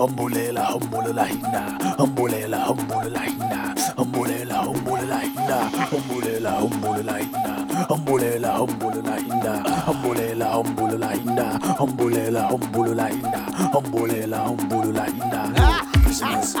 [0.00, 1.60] Humbulela, humbulela hina.
[1.98, 3.74] Humbulela, humbulela hina.
[3.96, 5.70] Humbulela, humbulela hina.
[5.90, 7.66] Humbulela, humbulela hina.
[7.88, 9.52] Humbulela, humbulela hina.
[9.86, 11.58] Humbulela, humbulela hina.
[11.78, 13.40] Humbulela, humbulela hina.
[13.74, 15.40] Humbulela, humbulela hina.
[15.52, 16.54] No prisoners.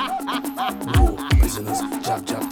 [0.94, 1.80] No prisoners.
[2.02, 2.49] Jab, jab.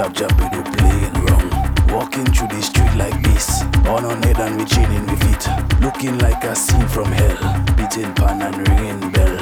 [0.00, 1.48] jab jab we dey playing wrong.
[1.92, 5.44] Walking through the street like this, on on head and we chilling with it.
[5.82, 7.36] Looking like a scene from hell,
[7.76, 9.36] beating pan and ringing bell.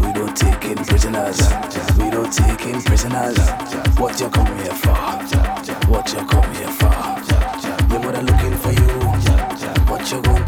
[0.00, 1.38] We don't take in prisoners.
[1.96, 3.38] We don't take in prisoners.
[4.00, 4.98] What you come here for?
[5.92, 6.94] What you come here for?
[7.92, 8.90] Your mother looking for you.
[9.90, 10.44] What you going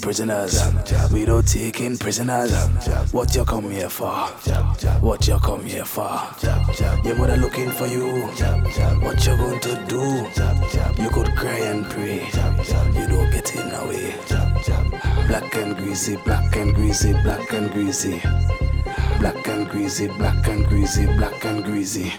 [0.00, 0.60] prisoners.
[1.12, 2.52] We don't take in prisoners.
[3.12, 4.10] What you come here for?
[5.00, 6.20] What you come here for?
[7.04, 8.22] Your mother looking for you.
[9.02, 11.02] What you going to do?
[11.02, 12.26] You could cry and pray.
[12.94, 14.14] You don't get in away.
[15.28, 18.20] Black and greasy, black and greasy, black and greasy.
[19.20, 22.12] Black and greasy, black and greasy, black and greasy.